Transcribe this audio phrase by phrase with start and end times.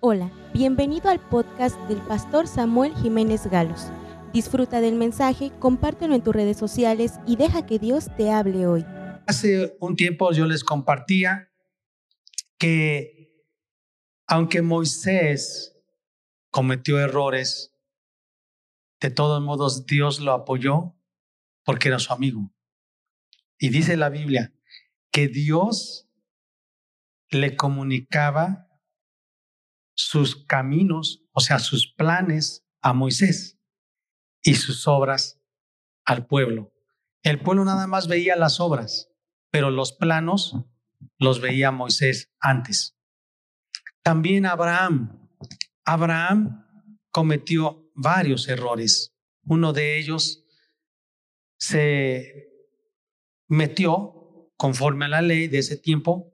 [0.00, 3.86] Hola, bienvenido al podcast del pastor Samuel Jiménez Galos.
[4.34, 8.84] Disfruta del mensaje, compártelo en tus redes sociales y deja que Dios te hable hoy.
[9.26, 11.50] Hace un tiempo yo les compartía
[12.58, 13.42] que
[14.26, 15.74] aunque Moisés
[16.50, 17.74] cometió errores,
[19.00, 20.94] de todos modos Dios lo apoyó
[21.64, 22.52] porque era su amigo.
[23.58, 24.52] Y dice la Biblia
[25.10, 26.06] que Dios
[27.30, 28.65] le comunicaba
[29.96, 33.58] sus caminos, o sea, sus planes a Moisés
[34.42, 35.40] y sus obras
[36.04, 36.72] al pueblo.
[37.22, 39.10] El pueblo nada más veía las obras,
[39.50, 40.56] pero los planos
[41.18, 42.96] los veía Moisés antes.
[44.02, 45.28] También Abraham.
[45.84, 46.64] Abraham
[47.10, 49.16] cometió varios errores.
[49.44, 50.44] Uno de ellos
[51.58, 52.48] se
[53.48, 56.32] metió, conforme a la ley de ese tiempo,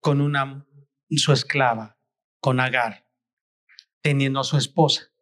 [0.00, 0.66] con una
[1.10, 1.97] su esclava,
[2.40, 3.06] con Agar,
[4.02, 5.12] teniendo a su esposa.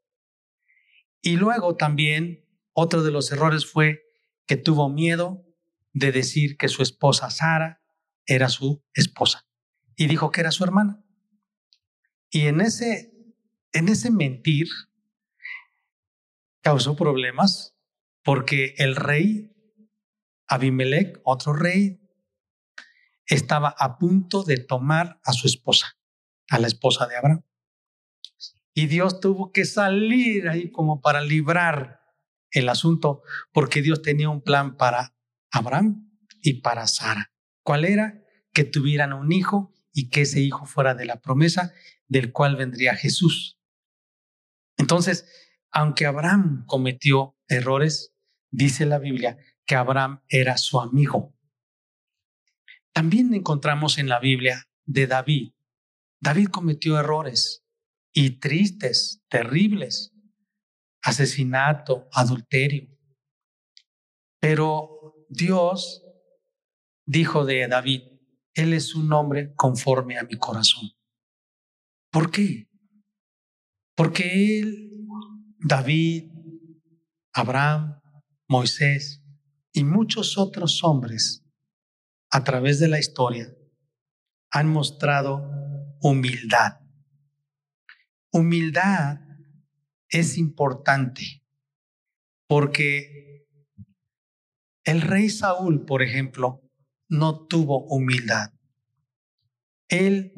[1.23, 4.02] Y luego también otro de los errores fue
[4.46, 5.45] que tuvo miedo
[5.93, 7.82] de decir que su esposa Sara
[8.27, 9.49] era su esposa
[9.96, 11.02] y dijo que era su hermana.
[12.30, 13.13] Y en ese,
[13.73, 14.68] en ese mentir
[16.60, 17.77] causó problemas
[18.23, 19.52] porque el rey
[20.49, 22.01] Abimelech, otro rey,
[23.27, 25.96] estaba a punto de tomar a su esposa
[26.49, 27.43] a la esposa de Abraham.
[28.75, 32.01] Y Dios tuvo que salir ahí como para librar
[32.51, 35.15] el asunto, porque Dios tenía un plan para
[35.51, 36.11] Abraham
[36.43, 37.33] y para Sara.
[37.63, 38.23] ¿Cuál era?
[38.52, 41.73] Que tuvieran un hijo y que ese hijo fuera de la promesa
[42.07, 43.59] del cual vendría Jesús.
[44.77, 45.27] Entonces,
[45.71, 48.15] aunque Abraham cometió errores,
[48.51, 51.35] dice la Biblia que Abraham era su amigo.
[52.93, 55.55] También encontramos en la Biblia de David
[56.20, 57.64] David cometió errores
[58.12, 60.12] y tristes, terribles,
[61.02, 62.88] asesinato, adulterio.
[64.41, 66.03] Pero Dios
[67.06, 68.03] dijo de David,
[68.55, 70.91] Él es un hombre conforme a mi corazón.
[72.10, 72.69] ¿Por qué?
[73.94, 74.91] Porque Él,
[75.59, 76.31] David,
[77.32, 78.00] Abraham,
[78.49, 79.22] Moisés
[79.72, 81.44] y muchos otros hombres
[82.31, 83.55] a través de la historia
[84.50, 85.56] han mostrado
[86.01, 86.81] humildad.
[88.33, 89.21] Humildad
[90.09, 91.43] es importante
[92.49, 93.45] porque
[94.85, 96.62] el rey Saúl, por ejemplo,
[97.09, 98.53] no tuvo humildad.
[99.89, 100.33] Él,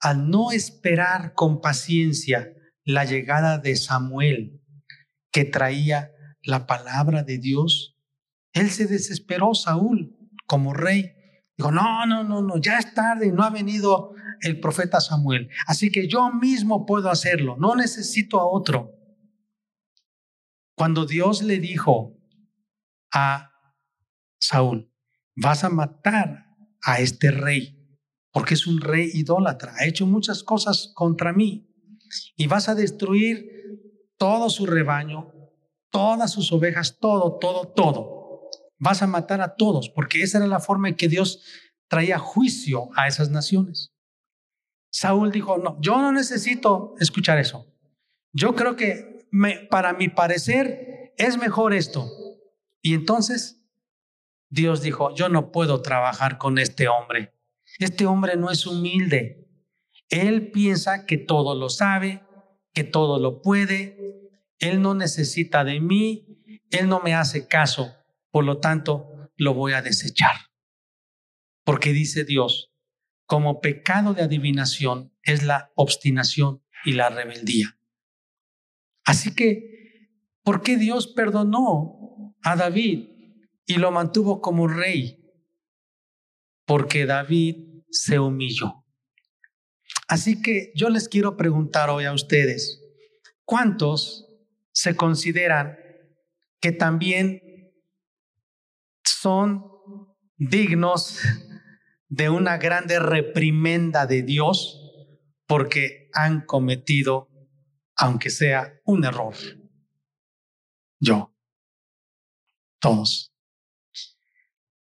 [0.00, 2.52] al no esperar con paciencia
[2.84, 4.60] la llegada de Samuel,
[5.32, 6.10] que traía
[6.42, 7.96] la palabra de Dios,
[8.52, 10.16] él se desesperó, Saúl,
[10.46, 11.12] como rey.
[11.58, 15.50] Dijo, no, no, no, no, ya es tarde, no ha venido el profeta Samuel.
[15.66, 18.94] Así que yo mismo puedo hacerlo, no necesito a otro.
[20.76, 22.16] Cuando Dios le dijo
[23.12, 23.50] a
[24.38, 24.88] Saúl,
[25.34, 26.46] vas a matar
[26.80, 27.98] a este rey,
[28.30, 31.74] porque es un rey idólatra, ha hecho muchas cosas contra mí,
[32.36, 33.50] y vas a destruir
[34.16, 35.32] todo su rebaño,
[35.90, 38.17] todas sus ovejas, todo, todo, todo.
[38.78, 41.42] Vas a matar a todos, porque esa era la forma en que Dios
[41.88, 43.92] traía juicio a esas naciones.
[44.90, 47.66] Saúl dijo, no, yo no necesito escuchar eso.
[48.32, 49.28] Yo creo que
[49.70, 52.10] para mi parecer es mejor esto.
[52.82, 53.62] Y entonces
[54.50, 57.34] Dios dijo, yo no puedo trabajar con este hombre.
[57.78, 59.46] Este hombre no es humilde.
[60.08, 62.22] Él piensa que todo lo sabe,
[62.72, 64.30] que todo lo puede.
[64.58, 66.62] Él no necesita de mí.
[66.70, 67.94] Él no me hace caso.
[68.30, 70.36] Por lo tanto, lo voy a desechar.
[71.64, 72.72] Porque dice Dios,
[73.26, 77.78] como pecado de adivinación es la obstinación y la rebeldía.
[79.04, 80.10] Así que,
[80.42, 83.08] ¿por qué Dios perdonó a David
[83.66, 85.24] y lo mantuvo como rey?
[86.66, 88.84] Porque David se humilló.
[90.08, 92.82] Así que yo les quiero preguntar hoy a ustedes,
[93.44, 94.26] ¿cuántos
[94.72, 95.78] se consideran
[96.60, 97.42] que también
[99.20, 99.64] son
[100.36, 101.20] dignos
[102.08, 104.80] de una grande reprimenda de Dios
[105.46, 107.28] porque han cometido,
[107.96, 109.34] aunque sea un error.
[111.00, 111.34] Yo.
[112.80, 113.32] Todos.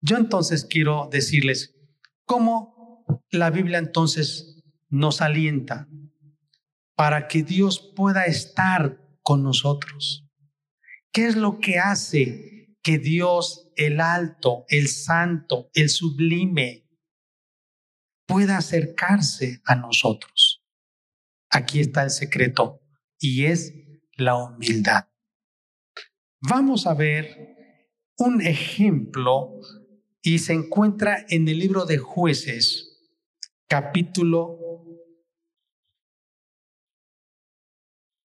[0.01, 1.75] Yo entonces quiero decirles
[2.25, 5.88] cómo la Biblia entonces nos alienta
[6.95, 10.27] para que Dios pueda estar con nosotros.
[11.12, 12.52] ¿Qué es lo que hace
[12.83, 16.85] que Dios, el alto, el santo, el sublime,
[18.27, 20.63] pueda acercarse a nosotros.
[21.50, 22.81] Aquí está el secreto
[23.19, 23.74] y es
[24.18, 25.07] la humildad.
[26.41, 27.53] Vamos a ver
[28.18, 29.59] un ejemplo
[30.21, 33.00] y se encuentra en el libro de jueces,
[33.68, 34.59] capítulo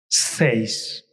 [0.08, 1.03] 6.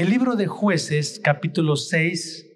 [0.00, 2.46] El libro de jueces, capítulo 6,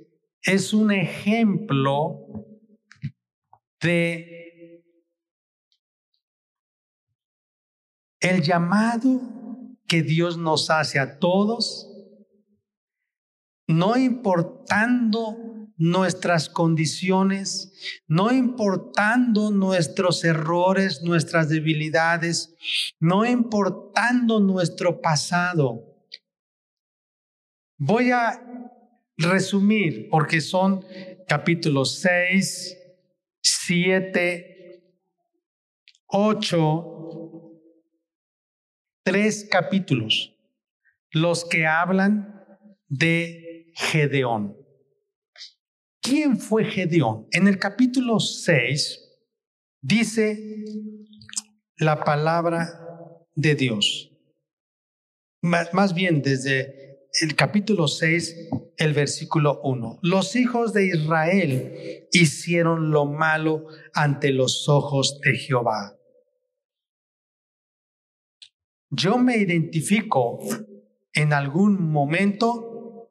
[0.44, 2.46] es un ejemplo
[3.82, 4.82] de
[8.20, 9.20] el llamado
[9.86, 11.86] que Dios nos hace a todos,
[13.68, 15.36] no importando
[15.76, 22.56] nuestras condiciones, no importando nuestros errores, nuestras debilidades,
[23.00, 25.93] no importando nuestro pasado.
[27.86, 28.42] Voy a
[29.18, 30.82] resumir porque son
[31.28, 32.78] capítulos 6,
[33.42, 34.82] 7,
[36.06, 36.94] 8,
[39.04, 40.34] tres capítulos,
[41.10, 42.48] los que hablan
[42.88, 44.56] de Gedeón.
[46.00, 47.28] ¿Quién fue Gedeón?
[47.32, 48.98] En el capítulo 6
[49.82, 50.64] dice
[51.76, 54.10] la palabra de Dios.
[55.42, 56.83] Más, bien desde
[57.20, 60.00] el capítulo 6, el versículo 1.
[60.02, 65.96] Los hijos de Israel hicieron lo malo ante los ojos de Jehová.
[68.90, 70.40] Yo me identifico
[71.12, 73.08] en algún momento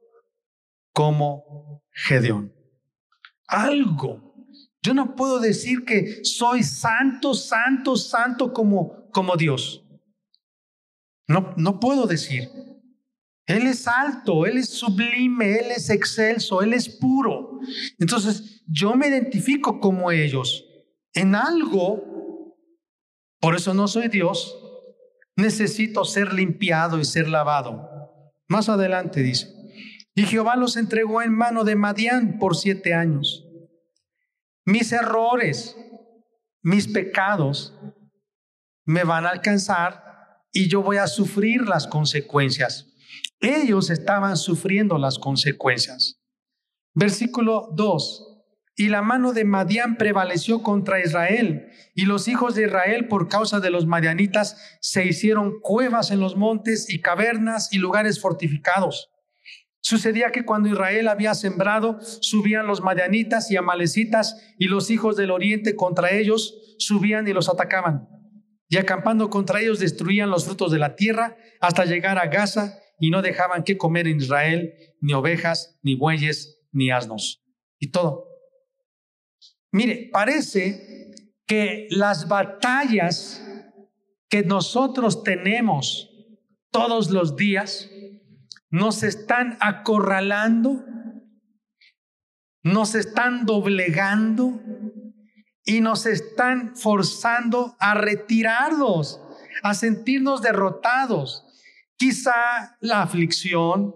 [0.93, 2.53] como Gedeón
[3.47, 4.33] algo.
[4.81, 9.85] Yo no puedo decir que soy santo, santo, santo como, como Dios.
[11.27, 12.49] No, no puedo decir.
[13.45, 17.59] Él es alto, Él es sublime, Él es excelso, Él es puro.
[17.99, 20.65] Entonces, yo me identifico como ellos.
[21.13, 22.55] En algo,
[23.39, 24.57] por eso no soy Dios,
[25.35, 27.89] necesito ser limpiado y ser lavado.
[28.47, 29.47] Más adelante dice,
[30.15, 33.45] y Jehová los entregó en mano de Madián por siete años.
[34.65, 35.75] Mis errores,
[36.61, 37.77] mis pecados
[38.85, 42.92] me van a alcanzar y yo voy a sufrir las consecuencias.
[43.43, 46.17] Ellos estaban sufriendo las consecuencias.
[46.93, 48.29] Versículo 2.
[48.77, 53.59] Y la mano de Madián prevaleció contra Israel, y los hijos de Israel por causa
[53.59, 59.11] de los madianitas se hicieron cuevas en los montes y cavernas y lugares fortificados.
[59.81, 65.31] Sucedía que cuando Israel había sembrado, subían los madianitas y amalecitas y los hijos del
[65.31, 68.07] oriente contra ellos subían y los atacaban.
[68.69, 73.09] Y acampando contra ellos destruían los frutos de la tierra hasta llegar a Gaza y
[73.09, 77.43] no dejaban que comer en Israel ni ovejas, ni bueyes, ni asnos.
[77.77, 78.29] Y todo.
[79.73, 81.11] Mire, parece
[81.45, 83.45] que las batallas
[84.29, 86.09] que nosotros tenemos
[86.71, 87.89] todos los días,
[88.69, 90.85] nos están acorralando,
[92.63, 94.61] nos están doblegando
[95.65, 99.19] y nos están forzando a retirarnos,
[99.61, 101.42] a sentirnos derrotados.
[102.03, 103.95] Quizá la aflicción,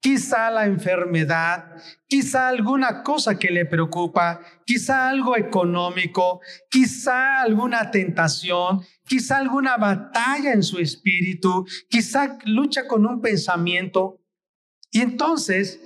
[0.00, 1.64] quizá la enfermedad,
[2.06, 6.40] quizá alguna cosa que le preocupa, quizá algo económico,
[6.70, 14.20] quizá alguna tentación, quizá alguna batalla en su espíritu, quizá lucha con un pensamiento
[14.92, 15.80] y entonces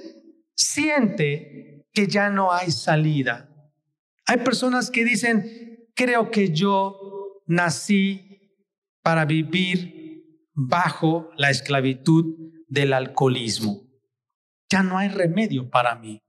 [0.55, 3.49] siente que ya no hay salida.
[4.27, 8.53] Hay personas que dicen, creo que yo nací
[9.03, 9.98] para vivir
[10.61, 12.35] bajo la esclavitud
[12.69, 13.89] del alcoholismo
[14.71, 16.23] ya no hay remedio para mí.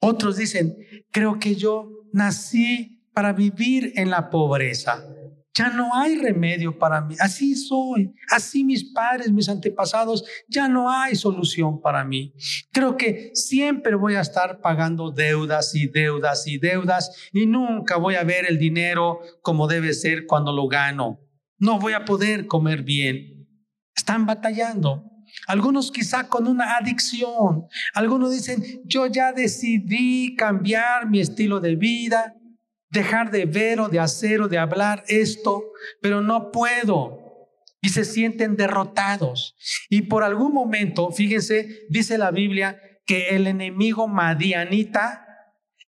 [0.00, 0.76] Otros dicen,
[1.10, 5.04] creo que yo nací para vivir en la pobreza.
[5.54, 7.14] Ya no hay remedio para mí.
[7.20, 8.10] Así soy.
[8.30, 12.32] Así mis padres, mis antepasados, ya no hay solución para mí.
[12.72, 18.14] Creo que siempre voy a estar pagando deudas y deudas y deudas y nunca voy
[18.14, 21.20] a ver el dinero como debe ser cuando lo gano.
[21.62, 23.48] No voy a poder comer bien.
[23.94, 25.04] Están batallando.
[25.46, 27.68] Algunos quizá con una adicción.
[27.94, 32.34] Algunos dicen, yo ya decidí cambiar mi estilo de vida,
[32.90, 35.62] dejar de ver o de hacer o de hablar esto,
[36.00, 37.20] pero no puedo.
[37.80, 39.54] Y se sienten derrotados.
[39.88, 45.28] Y por algún momento, fíjense, dice la Biblia que el enemigo madianita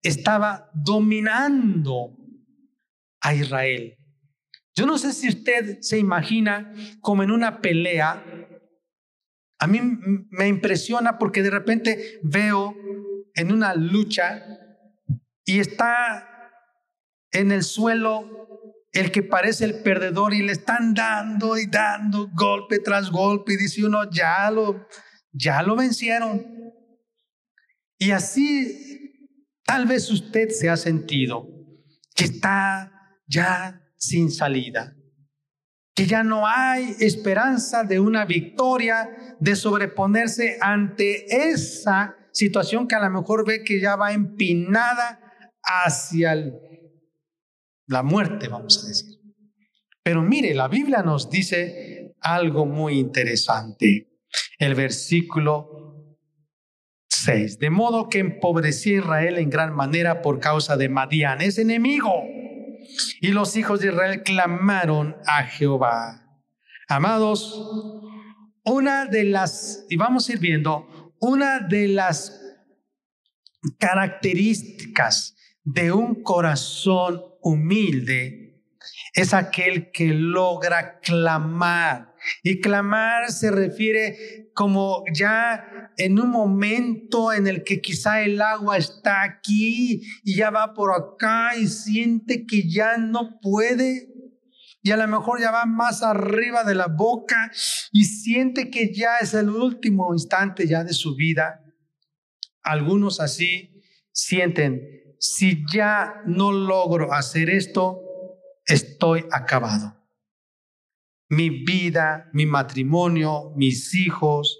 [0.03, 2.15] estaba dominando
[3.23, 3.97] a Israel.
[4.75, 8.25] Yo no sé si usted se imagina como en una pelea
[9.63, 9.81] a mí
[10.31, 12.75] me impresiona porque de repente veo
[13.33, 14.45] en una lucha
[15.45, 16.51] y está
[17.31, 22.81] en el suelo el que parece el perdedor y le están dando y dando golpe
[22.81, 24.89] tras golpe y dice uno, ya lo,
[25.31, 26.45] ya lo vencieron.
[27.99, 31.47] Y así tal vez usted se ha sentido
[32.17, 34.97] que está ya sin salida,
[35.95, 43.01] que ya no hay esperanza de una victoria, de sobreponerse ante esa situación que a
[43.01, 45.21] lo mejor ve que ya va empinada
[45.63, 46.35] hacia
[47.87, 49.21] la muerte, vamos a decir.
[50.03, 54.19] Pero mire, la Biblia nos dice algo muy interesante.
[54.59, 56.17] El versículo
[57.09, 57.61] 6.
[57.61, 62.42] De modo que empobreció Israel en gran manera por causa de Madián, es enemigo.
[63.21, 66.41] Y los hijos de Israel clamaron a Jehová.
[66.89, 67.63] Amados,
[68.65, 72.41] una de las, y vamos a ir viendo, una de las
[73.79, 78.43] características de un corazón humilde
[79.15, 82.15] es aquel que logra clamar.
[82.43, 88.77] Y clamar se refiere como ya en un momento en el que quizá el agua
[88.77, 94.09] está aquí y ya va por acá y siente que ya no puede.
[94.83, 97.51] Y a lo mejor ya va más arriba de la boca
[97.93, 101.65] y siente que ya es el último instante ya de su vida.
[102.63, 103.83] Algunos así
[104.13, 108.01] sienten, si ya no logro hacer esto,
[108.67, 110.02] estoy acabado.
[111.33, 114.59] Mi vida, mi matrimonio, mis hijos,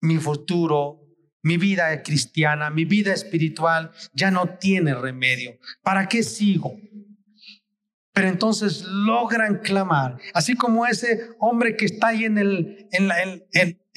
[0.00, 1.00] mi futuro,
[1.42, 5.58] mi vida cristiana, mi vida espiritual ya no tiene remedio.
[5.82, 6.76] ¿Para qué sigo?
[8.12, 13.16] Pero entonces logran clamar, así como ese hombre que está ahí en, el, en, la,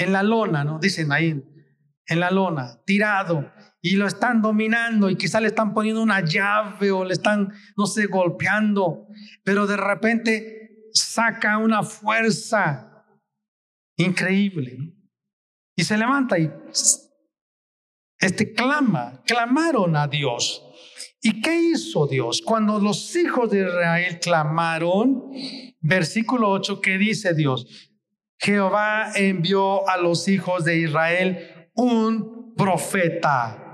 [0.08, 0.80] la lona, ¿no?
[0.80, 1.44] Dicen ahí,
[2.08, 6.90] en la lona, tirado, y lo están dominando y quizá le están poniendo una llave
[6.90, 9.06] o le están, no sé, golpeando,
[9.44, 10.65] pero de repente
[10.96, 13.06] saca una fuerza
[13.98, 14.94] increíble
[15.76, 16.52] y se levanta y
[18.20, 20.64] este clama, clamaron a Dios.
[21.22, 22.42] ¿Y qué hizo Dios?
[22.44, 25.32] Cuando los hijos de Israel clamaron,
[25.82, 27.92] versículo 8, ¿qué dice Dios?
[28.40, 33.66] Jehová envió a los hijos de Israel un profeta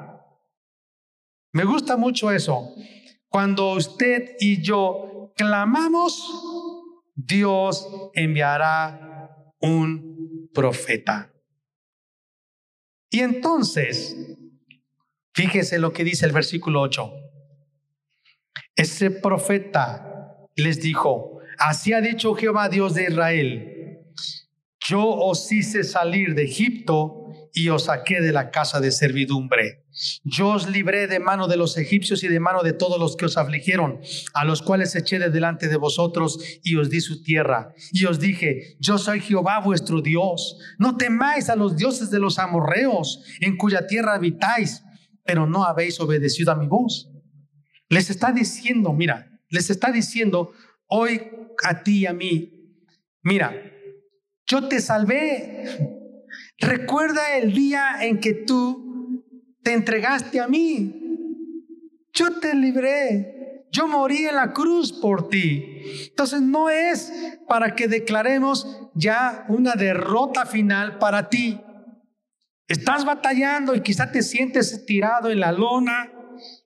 [1.54, 2.74] me gusta mucho eso.
[3.28, 6.51] Cuando usted y yo clamamos,
[7.16, 11.34] Dios enviará un profeta.
[13.10, 14.16] Y entonces,
[15.34, 17.12] fíjese lo que dice el versículo 8.
[18.76, 24.06] Ese profeta les dijo, así ha dicho Jehová Dios de Israel,
[24.80, 27.21] yo os hice salir de Egipto
[27.54, 29.86] y os saqué de la casa de servidumbre.
[30.24, 33.26] Yo os libré de mano de los egipcios y de mano de todos los que
[33.26, 34.00] os afligieron,
[34.34, 37.74] a los cuales eché de delante de vosotros y os di su tierra.
[37.92, 40.58] Y os dije, yo soy Jehová vuestro Dios.
[40.78, 44.84] No temáis a los dioses de los amorreos, en cuya tierra habitáis,
[45.24, 47.10] pero no habéis obedecido a mi voz.
[47.90, 50.54] Les está diciendo, mira, les está diciendo
[50.88, 51.22] hoy
[51.64, 52.78] a ti y a mí,
[53.22, 53.54] mira,
[54.48, 56.00] yo te salvé
[56.62, 59.26] Recuerda el día en que tú
[59.64, 60.96] te entregaste a mí.
[62.14, 63.66] Yo te libré.
[63.72, 65.82] Yo morí en la cruz por ti.
[66.10, 67.12] Entonces no es
[67.48, 71.60] para que declaremos ya una derrota final para ti.
[72.68, 76.12] Estás batallando y quizá te sientes tirado en la lona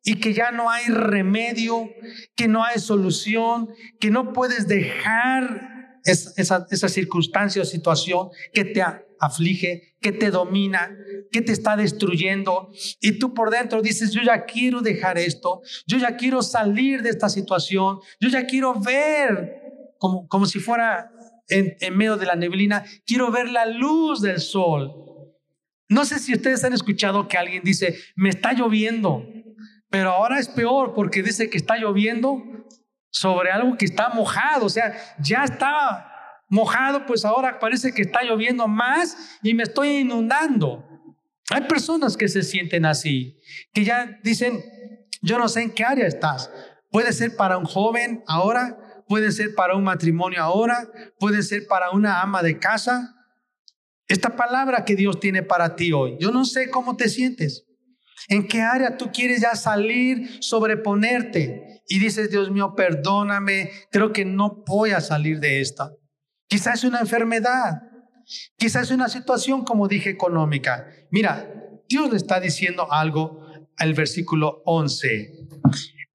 [0.03, 1.89] y que ya no hay remedio,
[2.35, 8.81] que no hay solución, que no puedes dejar esa, esa circunstancia o situación que te
[9.19, 10.95] aflige, que te domina,
[11.31, 12.69] que te está destruyendo.
[13.01, 17.09] Y tú por dentro dices, yo ya quiero dejar esto, yo ya quiero salir de
[17.09, 19.61] esta situación, yo ya quiero ver
[19.97, 21.11] como, como si fuera
[21.47, 24.93] en, en medio de la neblina, quiero ver la luz del sol.
[25.87, 29.23] No sé si ustedes han escuchado que alguien dice, me está lloviendo,
[29.89, 32.41] pero ahora es peor porque dice que está lloviendo
[33.11, 36.14] sobre algo que está mojado, o sea, ya está
[36.47, 40.83] mojado, pues ahora parece que está lloviendo más y me estoy inundando.
[41.49, 43.39] Hay personas que se sienten así,
[43.73, 44.63] que ya dicen,
[45.21, 46.49] yo no sé en qué área estás.
[46.91, 51.91] Puede ser para un joven ahora, puede ser para un matrimonio ahora, puede ser para
[51.91, 53.15] una ama de casa.
[54.07, 57.65] Esta palabra que Dios tiene para ti hoy, yo no sé cómo te sientes.
[58.27, 61.83] ¿En qué área tú quieres ya salir, sobreponerte?
[61.87, 65.91] Y dices, Dios mío, perdóname, creo que no voy a salir de esta.
[66.47, 67.81] Quizás es una enfermedad,
[68.57, 70.87] quizás es una situación, como dije, económica.
[71.11, 71.51] Mira,
[71.89, 73.45] Dios le está diciendo algo
[73.77, 75.31] al versículo 11.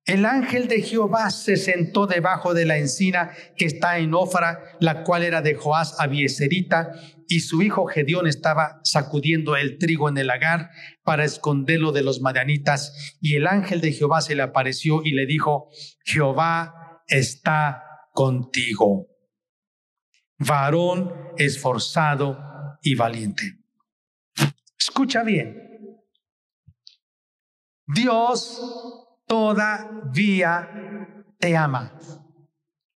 [0.07, 5.05] el ángel de Jehová se sentó debajo de la encina que está en Ofra, la
[5.05, 6.93] cual era de Joás Abieserita,
[7.29, 10.71] y su hijo Gedeón estaba sacudiendo el trigo en el lagar
[11.05, 13.17] para esconderlo de los madianitas.
[13.21, 15.69] Y el ángel de Jehová se le apareció y le dijo,
[16.05, 19.07] Jehová está contigo,
[20.41, 22.39] varón esforzado
[22.83, 23.59] y valiente.
[24.79, 25.57] Escucha bien.
[27.87, 28.61] Dios
[29.27, 30.69] todavía
[31.39, 31.97] te ama.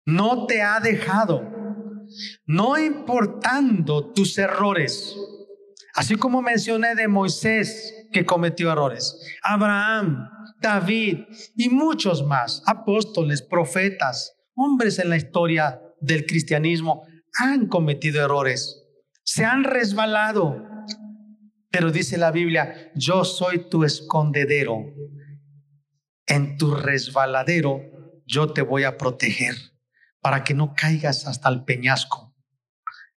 [0.06, 1.50] No te ha dejado.
[2.46, 5.16] No importando tus errores.
[5.96, 9.18] Así como mencioné de Moisés que cometió errores.
[9.44, 10.30] Abraham,
[10.60, 12.62] David y muchos más.
[12.66, 17.06] Apóstoles, profetas, hombres en la historia del cristianismo
[17.38, 18.84] han cometido errores.
[19.24, 20.66] Se han resbalado.
[21.70, 24.84] Pero dice la Biblia, yo soy tu escondedero
[26.28, 27.92] en tu resbaladero
[28.32, 29.56] yo te voy a proteger
[30.22, 32.34] para que no caigas hasta el peñasco.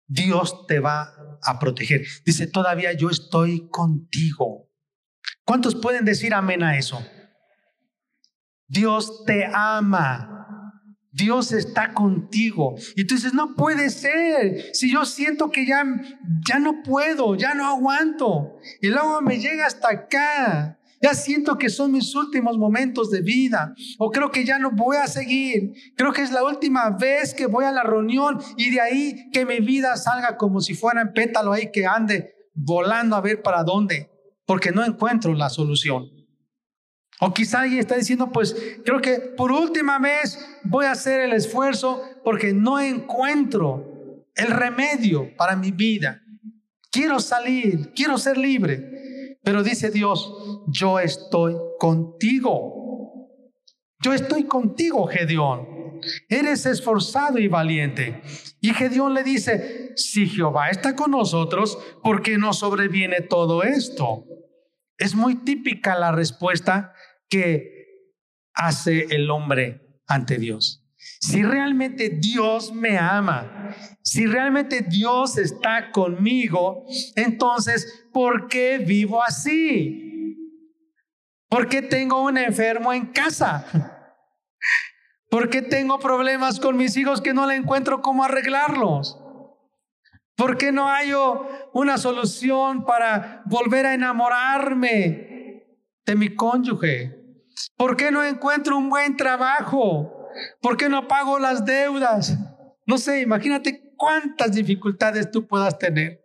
[0.08, 2.05] Dios te va a proteger.
[2.25, 4.70] Dice, todavía yo estoy contigo.
[5.46, 7.05] ¿Cuántos pueden decir amén a eso?
[8.67, 10.42] Dios te ama.
[11.13, 12.75] Dios está contigo.
[12.96, 14.74] Y tú dices, no puede ser.
[14.74, 15.84] Si yo siento que ya,
[16.48, 18.58] ya no puedo, ya no aguanto.
[18.82, 20.79] Y luego me llega hasta acá.
[21.03, 23.75] Ya siento que son mis últimos momentos de vida.
[24.00, 25.74] O creo que ya no voy a seguir.
[25.96, 29.46] Creo que es la última vez que voy a la reunión y de ahí que
[29.46, 33.63] mi vida salga como si fuera en pétalo ahí que ande volando a ver para
[33.63, 34.10] dónde.
[34.46, 36.10] Porque no encuentro la solución.
[37.20, 41.34] O quizá alguien está diciendo, pues creo que por última vez voy a hacer el
[41.34, 46.22] esfuerzo porque no encuentro el remedio para mi vida.
[46.91, 49.39] Quiero salir, quiero ser libre.
[49.43, 53.29] Pero dice Dios, yo estoy contigo.
[54.00, 56.01] Yo estoy contigo, Gedeón.
[56.29, 58.22] Eres esforzado y valiente.
[58.60, 64.25] Y Gedeón le dice, si Jehová está con nosotros, ¿por qué no sobreviene todo esto?
[64.98, 66.94] Es muy típica la respuesta
[67.29, 67.74] que
[68.53, 70.83] hace el hombre ante Dios.
[71.20, 80.03] Si realmente Dios me ama, si realmente Dios está conmigo, entonces, ¿por qué vivo así?
[81.50, 83.66] ¿Por qué tengo un enfermo en casa?
[85.29, 89.20] ¿Por qué tengo problemas con mis hijos que no le encuentro cómo arreglarlos?
[90.36, 91.12] ¿Por qué no hay
[91.74, 95.32] una solución para volver a enamorarme
[96.05, 97.20] de mi cónyuge?
[97.75, 100.29] ¿Por qué no encuentro un buen trabajo?
[100.61, 102.37] ¿Por qué no pago las deudas?
[102.85, 106.22] No sé, imagínate cuántas dificultades tú puedas tener.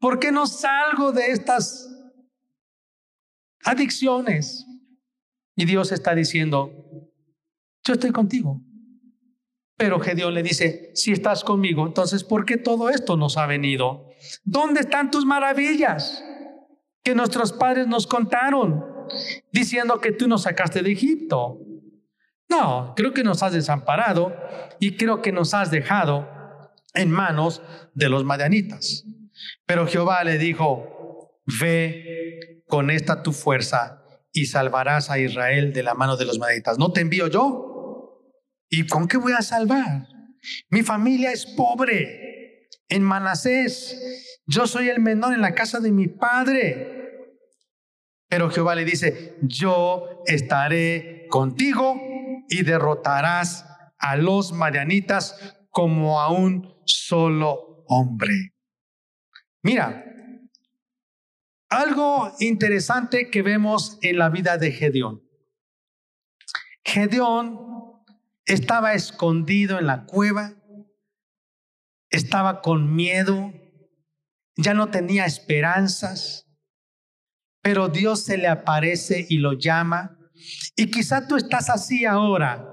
[0.00, 1.88] ¿Por qué no salgo de estas
[3.64, 4.66] adicciones?
[5.54, 6.72] Y Dios está diciendo,
[7.84, 8.60] yo estoy contigo.
[9.76, 14.08] Pero Gedeón le dice, si estás conmigo, entonces ¿por qué todo esto nos ha venido?
[14.44, 16.22] ¿Dónde están tus maravillas
[17.02, 18.84] que nuestros padres nos contaron
[19.52, 21.58] diciendo que tú nos sacaste de Egipto?
[22.48, 24.36] No, creo que nos has desamparado
[24.80, 26.28] y creo que nos has dejado
[26.94, 27.62] en manos
[27.94, 29.04] de los madianitas.
[29.66, 35.94] Pero Jehová le dijo, ve con esta tu fuerza y salvarás a Israel de la
[35.94, 36.78] mano de los madianitas.
[36.78, 38.26] ¿No te envío yo?
[38.68, 40.08] ¿Y con qué voy a salvar?
[40.70, 44.40] Mi familia es pobre en Manasés.
[44.46, 46.99] Yo soy el menor en la casa de mi padre.
[48.30, 52.00] Pero Jehová le dice, yo estaré contigo
[52.48, 53.66] y derrotarás
[53.98, 58.54] a los madianitas como a un solo hombre.
[59.62, 60.04] Mira,
[61.68, 65.22] algo interesante que vemos en la vida de Gedeón.
[66.84, 67.58] Gedeón
[68.46, 70.54] estaba escondido en la cueva,
[72.10, 73.52] estaba con miedo,
[74.54, 76.46] ya no tenía esperanzas,
[77.62, 80.16] pero Dios se le aparece y lo llama
[80.76, 82.66] y quizá tú estás así ahora,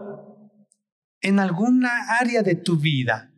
[1.22, 3.34] en alguna área de tu vida.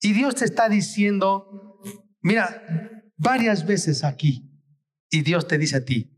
[0.00, 1.80] Y Dios te está diciendo,
[2.20, 2.62] mira,
[3.16, 4.44] varias veces aquí.
[5.10, 6.10] Y Dios te dice a ti,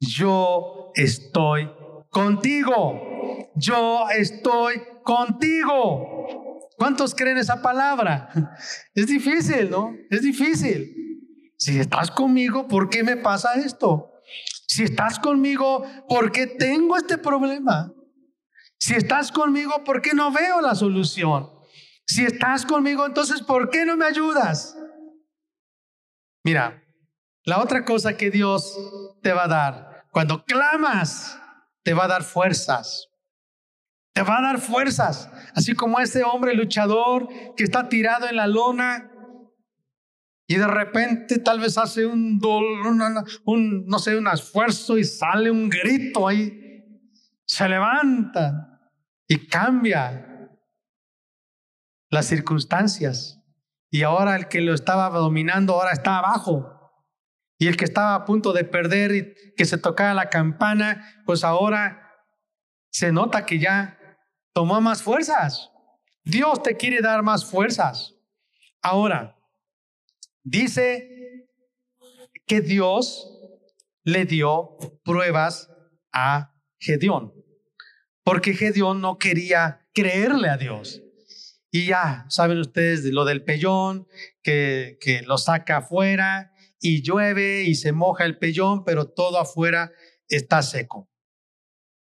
[0.00, 1.70] yo estoy
[2.10, 3.48] contigo.
[3.54, 6.68] Yo estoy contigo.
[6.76, 8.28] ¿Cuántos creen esa palabra?
[8.94, 9.94] Es difícil, ¿no?
[10.10, 11.11] Es difícil.
[11.62, 14.10] Si estás conmigo, ¿por qué me pasa esto?
[14.66, 17.92] Si estás conmigo, ¿por qué tengo este problema?
[18.80, 21.48] Si estás conmigo, ¿por qué no veo la solución?
[22.04, 24.76] Si estás conmigo, entonces, ¿por qué no me ayudas?
[26.42, 26.82] Mira,
[27.44, 28.76] la otra cosa que Dios
[29.22, 31.38] te va a dar, cuando clamas,
[31.84, 33.08] te va a dar fuerzas.
[34.14, 38.48] Te va a dar fuerzas, así como ese hombre luchador que está tirado en la
[38.48, 39.11] lona
[40.52, 42.38] y de repente tal vez hace un,
[43.46, 46.84] un, no sé, un esfuerzo y sale un grito ahí.
[47.46, 48.78] Se levanta
[49.26, 50.50] y cambia
[52.10, 53.42] las circunstancias.
[53.90, 56.92] Y ahora el que lo estaba dominando ahora está abajo.
[57.56, 61.44] Y el que estaba a punto de perder y que se tocaba la campana, pues
[61.44, 62.12] ahora
[62.90, 63.98] se nota que ya
[64.52, 65.70] tomó más fuerzas.
[66.24, 68.12] Dios te quiere dar más fuerzas.
[68.82, 69.38] Ahora,
[70.42, 71.48] dice
[72.46, 73.28] que Dios
[74.04, 75.70] le dio pruebas
[76.12, 77.32] a Gedeón,
[78.24, 81.02] porque Gedeón no quería creerle a Dios.
[81.70, 84.06] Y ya, saben ustedes de lo del pellón,
[84.42, 89.92] que, que lo saca afuera y llueve y se moja el pellón, pero todo afuera
[90.28, 91.08] está seco.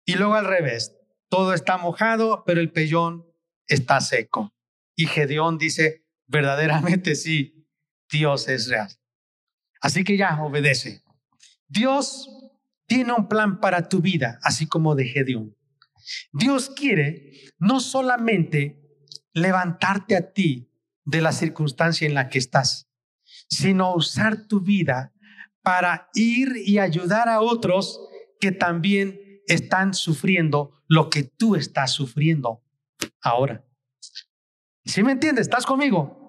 [0.07, 0.97] Y luego al revés,
[1.29, 3.27] todo está mojado, pero el pellón
[3.67, 4.55] está seco.
[4.97, 7.60] Y Gedeón dice, verdaderamente sí,
[8.11, 8.91] Dios es real.
[9.81, 11.03] Así que ya obedece.
[11.69, 12.29] Dios
[12.87, 15.57] tiene un plan para tu vida, así como de Gedeón.
[16.33, 18.81] Dios quiere no solamente
[19.33, 20.71] levantarte a ti
[21.05, 22.89] de la circunstancia en la que estás,
[23.49, 25.13] sino usar tu vida
[25.63, 28.01] para ir y ayudar a otros
[28.41, 32.65] que también están sufriendo lo que tú estás sufriendo
[33.21, 33.65] ahora.
[34.85, 35.47] ¿Sí me entiendes?
[35.47, 36.20] ¿Estás conmigo?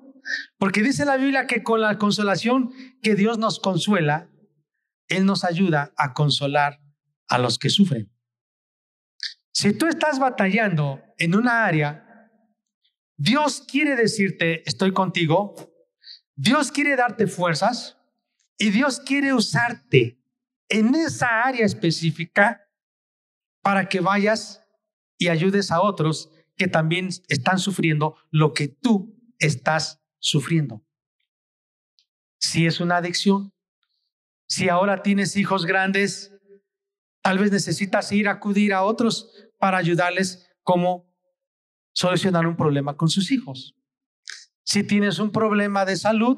[0.58, 4.30] Porque dice la Biblia que con la consolación que Dios nos consuela,
[5.08, 6.80] Él nos ayuda a consolar
[7.28, 8.12] a los que sufren.
[9.54, 12.08] Si tú estás batallando en una área
[13.24, 15.54] Dios quiere decirte, estoy contigo.
[16.36, 17.96] Dios quiere darte fuerzas
[18.58, 20.20] y Dios quiere usarte
[20.70, 22.68] en esa área específica
[23.62, 24.64] para que vayas
[25.20, 30.86] y ayudes a otros que también están sufriendo lo que tú estás sufriendo.
[32.40, 33.54] Si es una adicción,
[34.48, 36.34] si ahora tienes hijos grandes,
[37.22, 41.12] tal vez necesitas ir a acudir a otros para ayudarles como
[41.94, 43.76] solucionar un problema con sus hijos.
[44.64, 46.38] Si tienes un problema de salud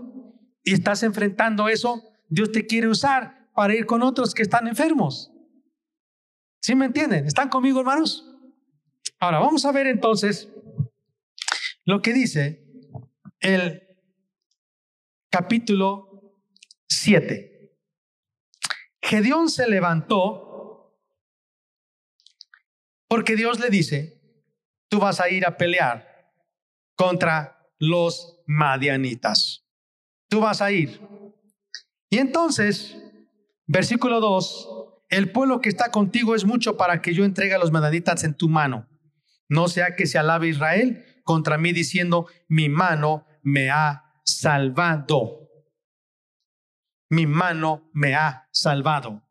[0.64, 5.32] y estás enfrentando eso, Dios te quiere usar para ir con otros que están enfermos.
[6.62, 7.26] ¿Sí me entienden?
[7.28, 8.30] ¿Están conmigo, hermanos?
[9.20, 10.50] Ahora, vamos a ver entonces
[11.86, 12.63] lo que dice
[13.44, 13.84] el
[15.30, 16.40] capítulo
[16.88, 17.78] 7.
[19.02, 20.98] Gedeón se levantó
[23.08, 24.22] porque Dios le dice,
[24.90, 26.32] tú vas a ir a pelear
[26.96, 29.68] contra los madianitas.
[30.30, 31.02] Tú vas a ir.
[32.10, 32.98] Y entonces,
[33.68, 34.70] versículo 2,
[35.10, 38.36] el pueblo que está contigo es mucho para que yo entregue a los madianitas en
[38.36, 38.88] tu mano.
[39.50, 45.50] No sea que se alabe Israel contra mí diciendo, mi mano me ha salvado.
[47.10, 49.22] Mi mano me ha salvado.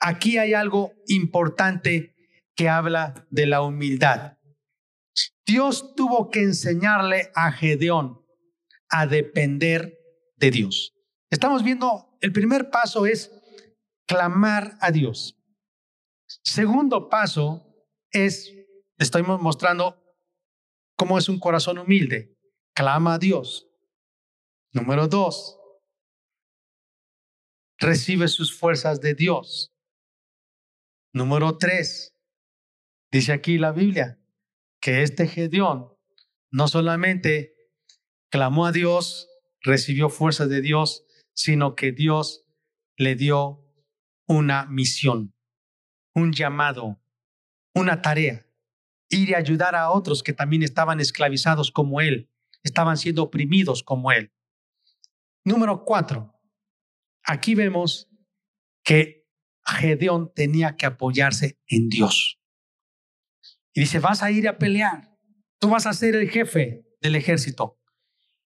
[0.00, 2.14] Aquí hay algo importante
[2.56, 4.38] que habla de la humildad.
[5.46, 8.24] Dios tuvo que enseñarle a Gedeón
[8.88, 9.98] a depender
[10.36, 10.94] de Dios.
[11.30, 13.30] Estamos viendo, el primer paso es
[14.06, 15.38] clamar a Dios.
[16.42, 17.66] Segundo paso
[18.10, 18.52] es,
[18.98, 20.02] estoy mostrando
[20.96, 22.33] cómo es un corazón humilde.
[22.74, 23.68] Clama a Dios.
[24.72, 25.60] Número dos,
[27.78, 29.72] recibe sus fuerzas de Dios.
[31.12, 32.16] Número tres,
[33.12, 34.20] dice aquí la Biblia,
[34.80, 35.96] que este Gedeón
[36.50, 37.54] no solamente
[38.28, 39.28] clamó a Dios,
[39.60, 42.44] recibió fuerzas de Dios, sino que Dios
[42.96, 43.64] le dio
[44.26, 45.32] una misión,
[46.12, 47.00] un llamado,
[47.72, 48.44] una tarea,
[49.10, 52.33] ir y ayudar a otros que también estaban esclavizados como él,
[52.64, 54.32] estaban siendo oprimidos como él.
[55.44, 56.34] Número cuatro,
[57.22, 58.08] aquí vemos
[58.82, 59.28] que
[59.64, 62.40] Gedeón tenía que apoyarse en Dios.
[63.72, 65.16] Y dice, vas a ir a pelear.
[65.58, 67.80] Tú vas a ser el jefe del ejército.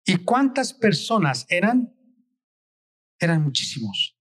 [0.05, 1.95] ¿Y cuántas personas eran?
[3.19, 4.17] Eran muchísimos.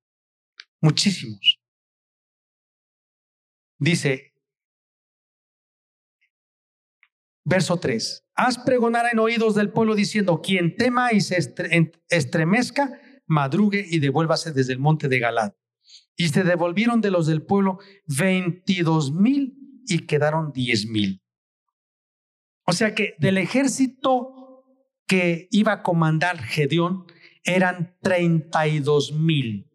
[0.81, 1.59] Muchísimos.
[3.79, 4.33] Dice,
[7.43, 11.37] verso 3, haz pregonar en oídos del pueblo diciendo, quien tema y se
[12.09, 15.53] estremezca, madrugue y devuélvase desde el monte de Galad.
[16.15, 19.55] Y se devolvieron de los del pueblo veintidós mil
[19.87, 21.21] y quedaron diez mil.
[22.65, 24.65] O sea que del ejército
[25.07, 27.05] que iba a comandar Gedeón
[27.43, 29.69] eran treinta y dos mil.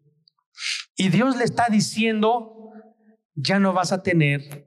[0.95, 2.73] Y Dios le está diciendo,
[3.35, 4.65] ya no vas a tener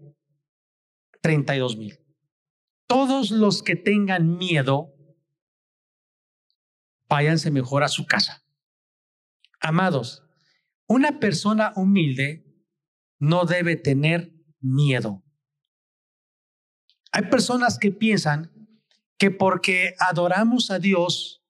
[1.21, 1.99] treinta y dos mil,
[2.93, 4.95] todos los que tengan miedo,
[7.09, 8.45] váyanse mejor a su casa.
[9.61, 10.23] Amados,
[10.87, 12.45] una persona humilde
[13.19, 15.25] no debe tener miedo.
[17.13, 18.53] Hay personas que piensan
[19.17, 21.43] que porque adoramos a Dios,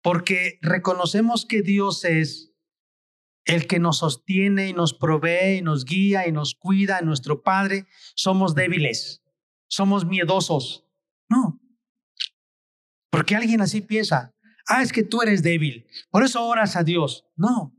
[0.00, 2.54] porque reconocemos que Dios es
[3.44, 7.86] el que nos sostiene y nos provee y nos guía y nos cuida, nuestro Padre,
[8.14, 9.23] somos débiles,
[9.68, 10.86] somos miedosos.
[11.28, 11.60] No.
[13.10, 14.34] Porque alguien así piensa,
[14.68, 17.26] ah, es que tú eres débil, por eso oras a Dios.
[17.36, 17.74] No.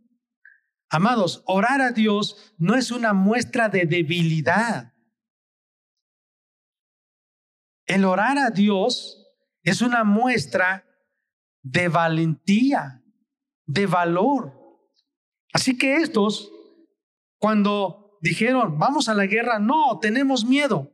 [0.90, 4.94] Amados, orar a Dios no es una muestra de debilidad.
[7.86, 9.26] El orar a Dios
[9.64, 10.86] es una muestra
[11.64, 13.04] de valentía,
[13.66, 14.54] de valor.
[15.52, 16.52] Así que estos,
[17.40, 20.92] cuando dijeron, vamos a la guerra, no, tenemos miedo,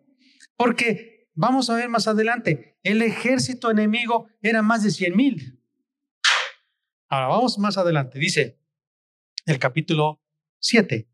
[0.62, 5.60] porque vamos a ver más adelante, el ejército enemigo era más de 100 mil.
[7.10, 8.60] Ahora vamos más adelante, dice
[9.48, 10.22] el capítulo
[10.60, 11.10] 7.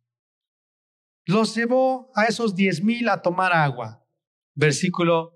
[1.26, 4.06] Los llevó a esos 10 mil a tomar agua.
[4.54, 5.34] Versículo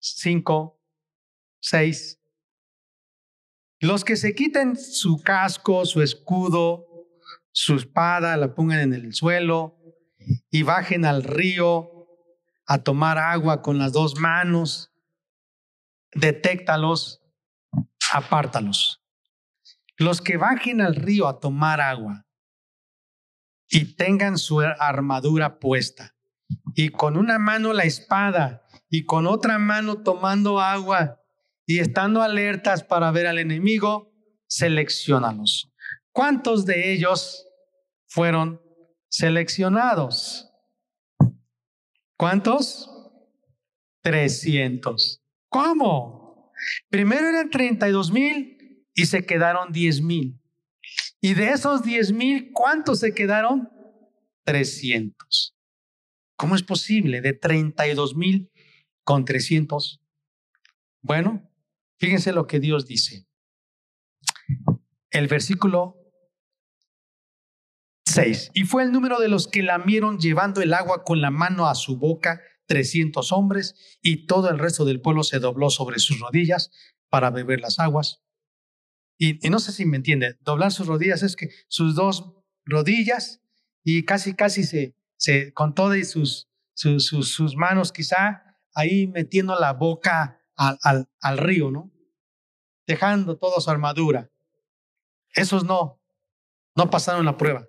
[0.00, 0.78] 5,
[1.60, 2.18] 6
[3.80, 6.84] los que se quiten su casco, su escudo,
[7.52, 9.78] su espada, la pongan en el suelo
[10.50, 11.97] y bajen al río
[12.68, 14.92] a tomar agua con las dos manos,
[16.12, 17.22] detéctalos,
[18.12, 19.02] apártalos.
[19.96, 22.26] Los que bajen al río a tomar agua
[23.70, 26.14] y tengan su armadura puesta
[26.74, 31.22] y con una mano la espada y con otra mano tomando agua
[31.66, 34.12] y estando alertas para ver al enemigo,
[34.46, 35.72] seleccionalos.
[36.12, 37.46] ¿Cuántos de ellos
[38.06, 38.60] fueron
[39.08, 40.47] seleccionados?
[42.18, 42.90] ¿Cuántos?
[44.02, 45.22] 300.
[45.48, 46.52] ¿Cómo?
[46.90, 50.38] Primero eran 32 mil y se quedaron 10 mil.
[51.22, 53.70] Y de esos 10 mil, ¿cuántos se quedaron?
[54.44, 55.56] 300.
[56.36, 58.50] ¿Cómo es posible de 32 mil
[59.04, 60.00] con 300?
[61.00, 61.48] Bueno,
[61.98, 63.26] Fíjense lo que Dios dice.
[65.10, 65.97] El versículo
[68.22, 68.50] 6.
[68.54, 71.74] Y fue el número de los que lamieron llevando el agua con la mano a
[71.74, 76.70] su boca, 300 hombres, y todo el resto del pueblo se dobló sobre sus rodillas
[77.08, 78.22] para beber las aguas.
[79.18, 82.32] Y, no sé si me entiende, doblar sus rodillas es que sus dos
[82.64, 83.40] rodillas
[83.82, 88.42] y casi, casi se, se con todas sus, sus, sus manos quizá
[88.74, 91.90] ahí metiendo la boca al, al, río, ¿no?
[92.86, 94.30] Dejando toda su armadura.
[95.34, 96.00] Esos no,
[96.76, 97.66] no pasaron la prueba.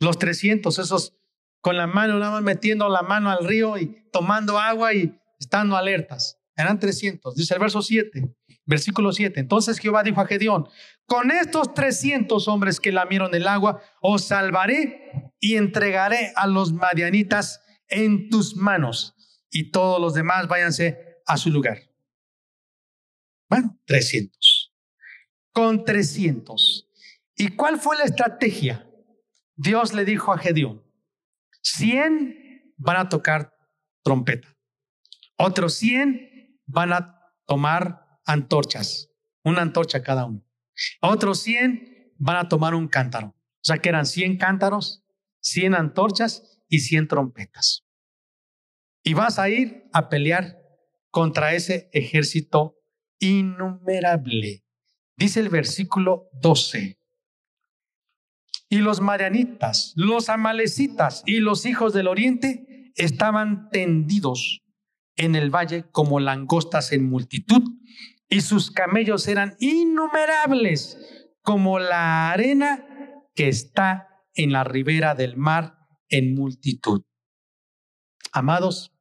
[0.00, 1.14] Los 300, esos
[1.60, 5.76] con la mano, nada más metiendo la mano al río y tomando agua y estando
[5.76, 6.38] alertas.
[6.56, 8.34] Eran 300, dice el verso 7,
[8.64, 9.38] versículo 7.
[9.40, 10.68] Entonces Jehová dijo a Gedeón,
[11.06, 17.60] con estos 300 hombres que lamieron el agua, os salvaré y entregaré a los madianitas
[17.88, 19.14] en tus manos
[19.50, 21.78] y todos los demás váyanse a su lugar.
[23.48, 24.74] Bueno, 300.
[25.52, 26.88] Con 300.
[27.36, 28.87] ¿Y cuál fue la estrategia?
[29.58, 30.84] Dios le dijo a Gedeón,
[31.62, 33.52] 100 van a tocar
[34.04, 34.56] trompeta,
[35.36, 39.10] otros 100 van a tomar antorchas,
[39.42, 40.46] una antorcha cada uno,
[41.02, 43.28] otros 100 van a tomar un cántaro.
[43.28, 45.04] O sea que eran 100 cántaros,
[45.40, 47.84] 100 antorchas y 100 trompetas.
[49.02, 50.56] Y vas a ir a pelear
[51.10, 52.76] contra ese ejército
[53.18, 54.64] innumerable.
[55.16, 56.97] Dice el versículo 12.
[58.70, 64.60] Y los marianitas, los amalecitas y los hijos del oriente estaban tendidos
[65.16, 67.62] en el valle como langostas en multitud,
[68.28, 70.98] y sus camellos eran innumerables
[71.42, 72.84] como la arena
[73.34, 75.78] que está en la ribera del mar
[76.08, 77.02] en multitud.
[78.32, 78.92] Amados,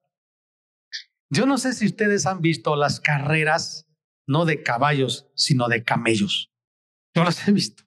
[1.29, 3.85] yo no sé si ustedes han visto las carreras
[4.27, 6.51] no de caballos, sino de camellos.
[7.13, 7.86] Yo los he visto.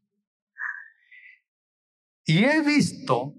[2.31, 3.35] Y he visto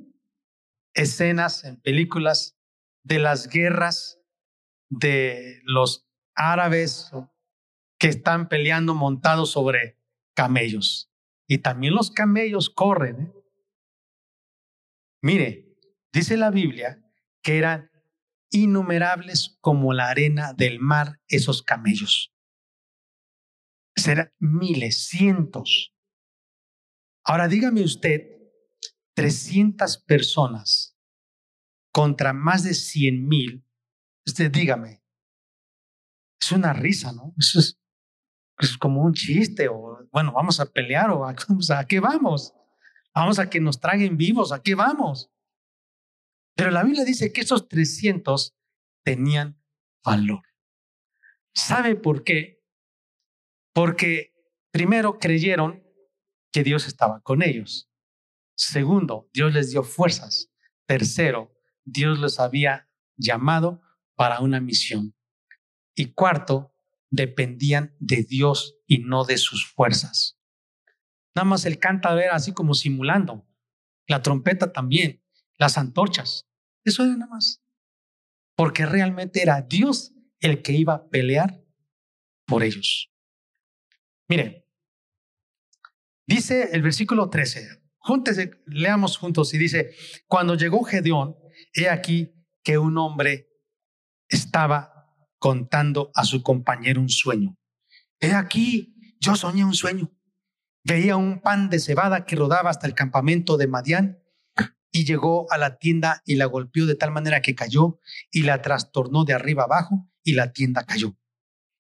[0.93, 2.58] escenas en películas
[3.04, 4.19] de las guerras
[4.89, 7.10] de los árabes
[7.97, 9.97] que están peleando montados sobre
[10.36, 11.10] camellos.
[11.47, 13.21] Y también los camellos corren.
[13.21, 13.34] ¿eh?
[15.21, 15.77] Mire,
[16.12, 17.01] dice la Biblia
[17.41, 17.89] que eran
[18.49, 22.36] innumerables como la arena del mar esos camellos
[23.95, 25.95] serán miles, cientos.
[27.23, 28.40] Ahora dígame usted,
[29.15, 30.97] 300 personas
[31.91, 33.65] contra más de 100 mil,
[34.26, 35.04] usted dígame,
[36.41, 37.34] es una risa, ¿no?
[37.39, 37.80] Eso es,
[38.60, 41.36] es como un chiste, o bueno, vamos a pelear, o a,
[41.78, 42.54] ¿a qué vamos?
[43.13, 45.32] Vamos a que nos traguen vivos, ¿a qué vamos?
[46.56, 48.56] Pero la Biblia dice que esos 300
[49.04, 49.62] tenían
[50.04, 50.43] valor.
[51.54, 52.63] ¿Sabe por qué?
[53.74, 54.34] Porque
[54.71, 55.84] primero creyeron
[56.52, 57.90] que Dios estaba con ellos.
[58.62, 60.52] Segundo, Dios les dio fuerzas.
[60.86, 61.52] Tercero,
[61.84, 63.82] Dios los había llamado
[64.13, 65.15] para una misión.
[65.95, 66.71] Y cuarto,
[67.10, 70.39] dependían de Dios y no de sus fuerzas.
[71.34, 73.47] Nada más el cántaro era así como simulando.
[74.06, 75.24] La trompeta también,
[75.58, 76.47] las antorchas.
[76.86, 77.63] Eso era nada más.
[78.56, 81.65] Porque realmente era Dios el que iba a pelear
[82.45, 83.12] por ellos.
[84.30, 84.63] Miren,
[86.28, 89.91] dice el versículo 13, júntese, leamos juntos y dice,
[90.27, 91.35] cuando llegó Gedeón,
[91.73, 92.33] he aquí
[92.63, 93.47] que un hombre
[94.27, 94.91] estaba
[95.39, 97.57] contando a su compañero un sueño.
[98.19, 100.11] He aquí, yo soñé un sueño.
[100.83, 104.19] Veía un pan de cebada que rodaba hasta el campamento de Madián
[104.91, 107.99] y llegó a la tienda y la golpeó de tal manera que cayó
[108.31, 111.15] y la trastornó de arriba abajo y la tienda cayó.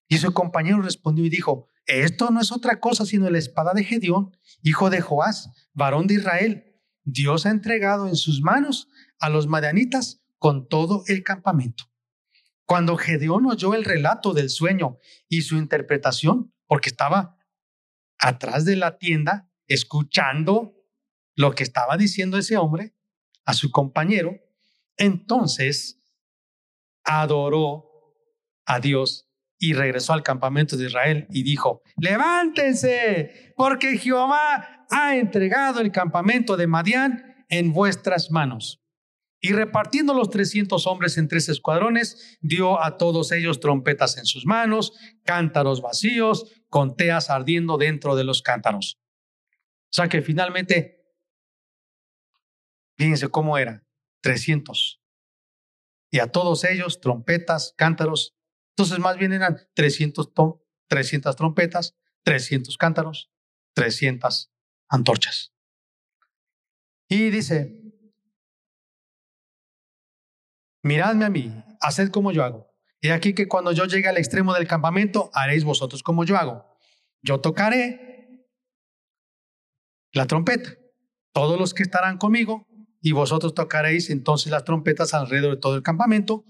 [0.07, 1.67] Y su compañero respondió y dijo,
[1.99, 6.15] esto no es otra cosa sino la espada de Gedeón, hijo de Joás, varón de
[6.15, 6.65] Israel.
[7.03, 8.87] Dios ha entregado en sus manos
[9.19, 11.85] a los madianitas con todo el campamento.
[12.65, 17.37] Cuando Gedeón oyó el relato del sueño y su interpretación, porque estaba
[18.17, 20.73] atrás de la tienda escuchando
[21.35, 22.95] lo que estaba diciendo ese hombre
[23.45, 24.37] a su compañero,
[24.97, 26.01] entonces
[27.03, 27.89] adoró
[28.65, 29.30] a Dios
[29.63, 36.57] y regresó al campamento de Israel y dijo, levántense, porque Jehová ha entregado el campamento
[36.57, 38.81] de Madián en vuestras manos.
[39.39, 44.47] Y repartiendo los 300 hombres en tres escuadrones, dio a todos ellos trompetas en sus
[44.47, 44.93] manos,
[45.23, 48.99] cántaros vacíos, con teas ardiendo dentro de los cántaros.
[49.51, 51.05] O sea que finalmente,
[52.97, 53.83] fíjense cómo era,
[54.21, 55.03] 300.
[56.09, 58.35] Y a todos ellos trompetas, cántaros
[58.81, 60.31] entonces, más bien eran 300,
[60.87, 63.31] 300 trompetas, 300 cántaros,
[63.75, 64.51] 300
[64.89, 65.53] antorchas.
[67.07, 67.79] Y dice,
[70.81, 72.73] miradme a mí, haced como yo hago.
[73.01, 76.65] Y aquí que cuando yo llegue al extremo del campamento, haréis vosotros como yo hago.
[77.21, 78.47] Yo tocaré
[80.11, 80.71] la trompeta.
[81.33, 82.65] Todos los que estarán conmigo
[83.01, 86.45] y vosotros tocaréis entonces las trompetas alrededor de todo el campamento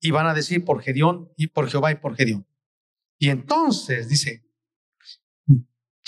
[0.00, 2.46] y van a decir por Gedeón y por Jehová y por Gedeón.
[3.18, 4.44] Y entonces dice,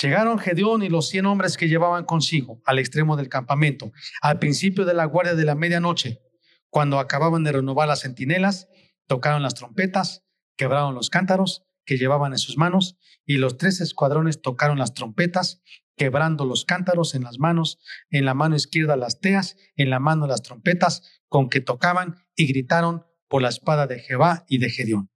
[0.00, 4.84] llegaron Gedeón y los cien hombres que llevaban consigo al extremo del campamento, al principio
[4.84, 6.22] de la guardia de la medianoche,
[6.70, 8.68] cuando acababan de renovar las centinelas,
[9.06, 10.24] tocaron las trompetas,
[10.56, 15.62] quebraron los cántaros que llevaban en sus manos, y los tres escuadrones tocaron las trompetas,
[16.00, 20.26] quebrando los cántaros en las manos, en la mano izquierda las teas, en la mano
[20.26, 25.10] las trompetas con que tocaban, y gritaron, por la espada de Jehová y de Gedeón.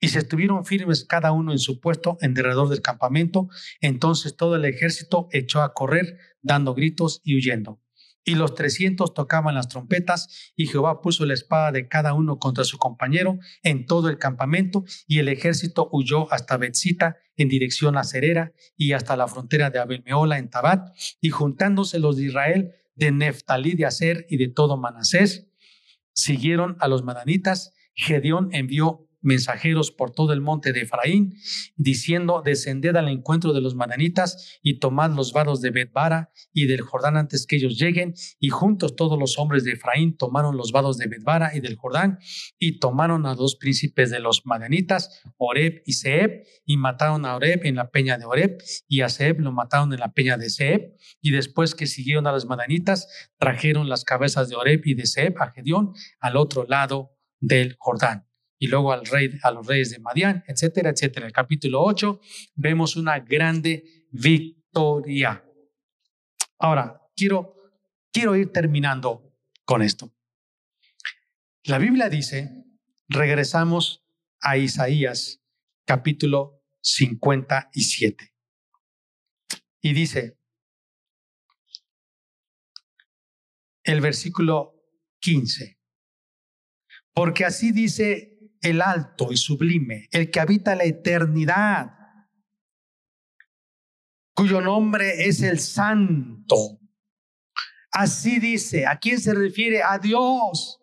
[0.00, 3.46] Y se estuvieron firmes cada uno en su puesto en derredor del campamento.
[3.80, 7.80] Entonces todo el ejército echó a correr, dando gritos y huyendo.
[8.24, 12.64] Y los trescientos tocaban las trompetas, y Jehová puso la espada de cada uno contra
[12.64, 18.04] su compañero en todo el campamento, y el ejército huyó hasta Betzita en dirección a
[18.04, 23.10] Cerera y hasta la frontera de Abelmeola en Tabat, y juntándose los de Israel de
[23.10, 25.48] Neftalí de Aser y de todo Manasés,
[26.12, 27.72] siguieron a los madanitas.
[27.94, 31.34] Gedeón envió mensajeros por todo el monte de Efraín,
[31.76, 36.82] diciendo, descended al encuentro de los mananitas y tomad los vados de Betbara y del
[36.82, 38.14] Jordán antes que ellos lleguen.
[38.38, 42.18] Y juntos todos los hombres de Efraín tomaron los vados de Betbara y del Jordán
[42.58, 47.64] y tomaron a dos príncipes de los madanitas, Oreb y Seb, y mataron a Oreb
[47.64, 48.58] en la peña de Oreb
[48.88, 50.94] y a Seb lo mataron en la peña de Seb.
[51.20, 53.08] Y después que siguieron a los madanitas,
[53.38, 58.26] trajeron las cabezas de Oreb y de Seb a Gedeón al otro lado del Jordán
[58.58, 61.26] y luego al rey, a los reyes de Madián, etcétera, etcétera.
[61.26, 62.20] El capítulo 8
[62.54, 65.44] vemos una grande victoria.
[66.58, 67.54] Ahora, quiero,
[68.12, 70.12] quiero ir terminando con esto.
[71.64, 72.64] La Biblia dice,
[73.08, 74.04] regresamos
[74.40, 75.40] a Isaías
[75.84, 78.34] capítulo 57.
[79.80, 80.38] Y dice,
[83.82, 84.82] el versículo
[85.20, 85.78] 15,
[87.12, 88.33] porque así dice
[88.64, 91.92] el alto y sublime, el que habita la eternidad,
[94.34, 96.80] cuyo nombre es el santo.
[97.92, 99.82] Así dice, ¿a quién se refiere?
[99.82, 100.80] A Dios.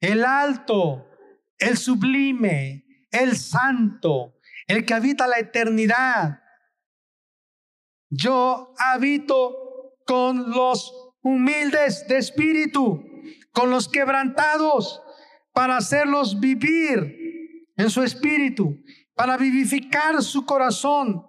[0.00, 1.08] El alto,
[1.56, 4.34] el sublime, el santo,
[4.66, 6.40] el que habita la eternidad.
[8.10, 13.02] Yo habito con los humildes de espíritu,
[13.52, 15.00] con los quebrantados,
[15.54, 18.82] para hacerlos vivir en su espíritu,
[19.14, 21.24] para vivificar su corazón.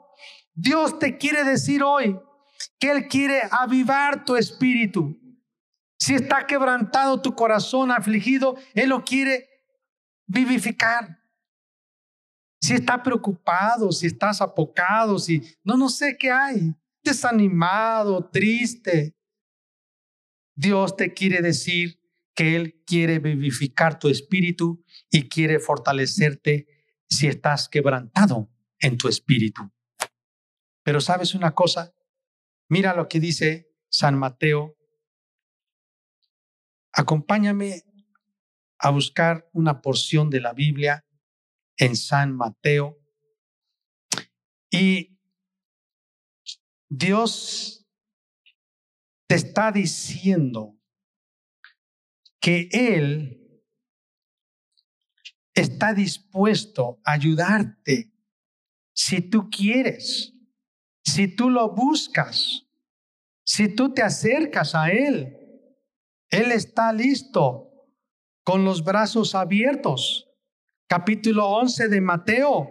[0.53, 2.19] Dios te quiere decir hoy
[2.79, 5.15] que Él quiere avivar tu espíritu.
[5.97, 9.47] Si está quebrantado tu corazón, afligido, Él lo quiere
[10.25, 11.19] vivificar.
[12.59, 16.73] Si está preocupado, si estás apocado, si no, no sé qué hay,
[17.03, 19.15] desanimado, triste.
[20.55, 21.99] Dios te quiere decir
[22.35, 26.67] que Él quiere vivificar tu espíritu y quiere fortalecerte
[27.09, 29.71] si estás quebrantado en tu espíritu.
[30.83, 31.95] Pero sabes una cosa,
[32.69, 34.77] mira lo que dice San Mateo.
[36.91, 37.83] Acompáñame
[38.77, 41.05] a buscar una porción de la Biblia
[41.77, 42.99] en San Mateo.
[44.69, 45.17] Y
[46.89, 47.87] Dios
[49.27, 50.77] te está diciendo
[52.45, 53.59] que Él
[55.51, 58.13] está dispuesto a ayudarte
[58.93, 60.31] si tú quieres,
[61.03, 62.67] si tú lo buscas,
[63.43, 65.35] si tú te acercas a Él.
[66.29, 67.89] Él está listo
[68.43, 70.29] con los brazos abiertos.
[70.87, 72.69] Capítulo 11 de Mateo,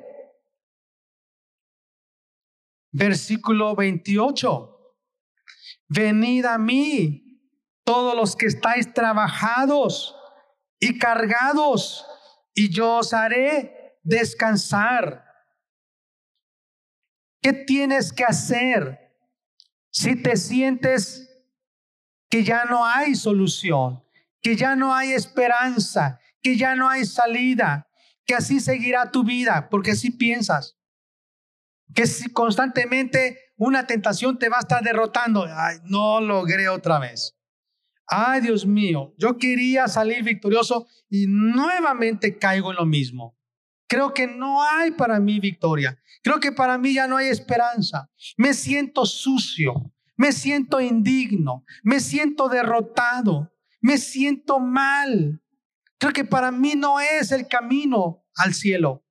[2.93, 4.95] versículo 28.
[5.89, 7.24] Venid a mí,
[7.85, 10.16] todos los que estáis trabajados
[10.80, 12.07] y cargados
[12.55, 15.24] y yo os haré descansar.
[17.43, 19.12] ¿Qué tienes que hacer
[19.91, 21.30] si te sientes
[22.30, 24.03] que ya no hay solución,
[24.41, 27.89] que ya no hay esperanza, que ya no hay salida,
[28.24, 30.78] que así seguirá tu vida, porque así piensas?
[31.95, 35.47] Que si constantemente una tentación te va a estar derrotando,
[35.85, 37.34] no logré otra vez.
[38.07, 43.36] Ay, Dios mío, yo quería salir victorioso y nuevamente caigo en lo mismo.
[43.86, 45.98] Creo que no hay para mí victoria.
[46.22, 48.11] Creo que para mí ya no hay esperanza.
[48.36, 55.42] Me siento sucio, me siento indigno, me siento derrotado, me siento mal.
[55.98, 59.05] Creo que para mí no es el camino al cielo.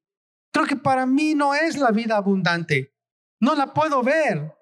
[0.52, 2.94] Creo que para mí no es la vida abundante.
[3.40, 4.54] No la puedo ver.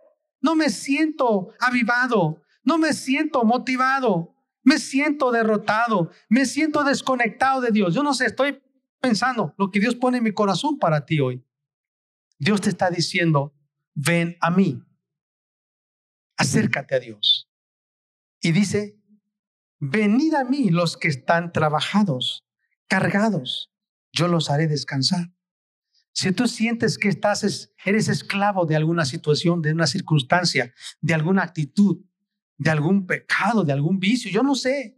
[0.41, 7.72] No me siento avivado no me siento motivado, me siento derrotado, me siento desconectado de
[7.72, 7.93] Dios.
[7.93, 8.62] Yo no sé, estoy
[8.99, 11.43] pensando lo que Dios pone en mi corazón para ti hoy.
[12.38, 13.53] Dios te está diciendo,
[13.93, 14.84] ven a mí,
[16.38, 17.49] acércate a Dios.
[18.41, 18.99] Y dice,
[19.80, 22.43] venid a mí los que están trabajados,
[22.88, 23.72] cargados,
[24.12, 25.32] yo los haré descansar.
[26.14, 31.43] Si tú sientes que estás, eres esclavo de alguna situación, de una circunstancia, de alguna
[31.43, 32.03] actitud,
[32.62, 34.95] de algún pecado, de algún vicio, yo no sé.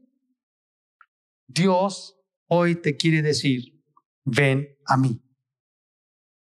[1.47, 3.81] Dios hoy te quiere decir,
[4.25, 5.23] ven a mí.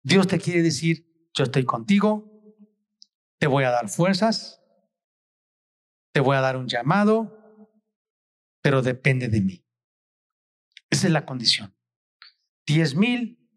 [0.04, 2.58] Dios te quiere decir, yo estoy contigo,
[3.38, 4.64] te voy a dar fuerzas,
[6.12, 7.38] te voy a dar un llamado,
[8.64, 9.64] pero depende de mí.
[10.90, 11.78] Esa es la condición.
[12.66, 13.48] Diez mil,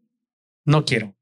[0.66, 1.16] no quiero.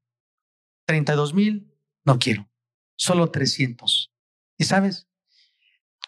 [0.85, 1.73] Treinta y dos mil,
[2.03, 2.51] no quiero.
[2.97, 4.11] Solo trescientos.
[4.57, 5.07] ¿Y sabes?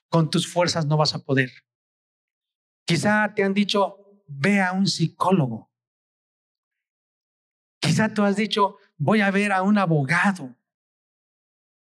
[0.09, 1.51] Con tus fuerzas no vas a poder.
[2.85, 5.71] Quizá te han dicho, ve a un psicólogo.
[7.79, 10.55] Quizá tú has dicho, voy a ver a un abogado.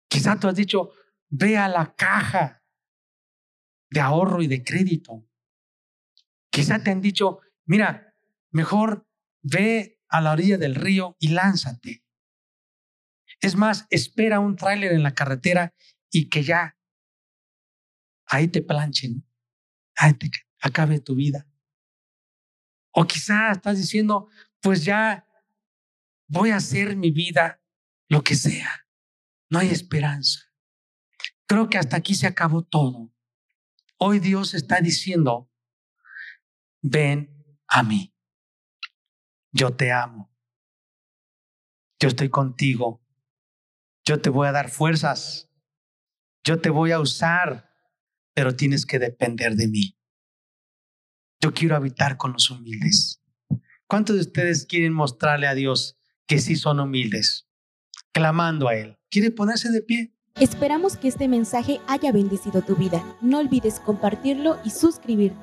[0.07, 0.91] Quizá tú has dicho,
[1.30, 2.63] ve a la caja
[3.89, 5.26] de ahorro y de crédito.
[6.49, 8.15] Quizá te han dicho, mira,
[8.51, 9.07] mejor
[9.41, 12.03] ve a la orilla del río y lánzate.
[13.39, 15.74] Es más, espera un tráiler en la carretera
[16.11, 16.78] y que ya
[18.32, 19.27] ahí te planchen,
[19.95, 21.45] ahí te acabe tu vida.
[22.91, 24.29] O quizás estás diciendo,
[24.61, 25.27] pues ya
[26.27, 27.61] voy a hacer mi vida
[28.07, 28.88] lo que sea.
[29.49, 30.39] No hay esperanza.
[31.45, 33.13] Creo que hasta aquí se acabó todo.
[33.97, 35.51] Hoy Dios está diciendo,
[36.82, 38.15] ven a mí.
[39.51, 40.34] Yo te amo.
[41.99, 43.05] Yo estoy contigo.
[44.05, 45.49] Yo te voy a dar fuerzas.
[46.45, 47.70] Yo te voy a usar
[48.34, 49.97] pero tienes que depender de mí.
[51.41, 53.21] Yo quiero habitar con los humildes.
[53.88, 57.47] ¿Cuántos de ustedes quieren mostrarle a Dios que sí son humildes?
[58.13, 58.97] Clamando a Él.
[59.09, 60.13] ¿Quiere ponerse de pie?
[60.39, 63.03] Esperamos que este mensaje haya bendecido tu vida.
[63.21, 65.38] No olvides compartirlo y suscribirte.